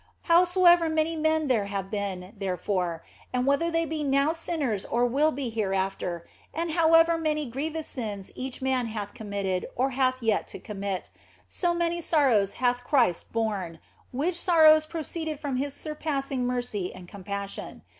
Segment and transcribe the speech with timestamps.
[0.23, 5.31] Howsoever many men there have been, therefore, and whether they be now sinners or will
[5.31, 10.59] be hereafter, and however many grievous sins each man hath committed or hath yet to
[10.59, 11.11] commit,
[11.49, 13.77] so many sorrows hath Christ borne,
[14.11, 17.83] which sorrows proceeded from His surpassing mercy and compassion.